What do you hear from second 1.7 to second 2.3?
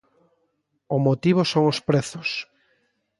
os prezos.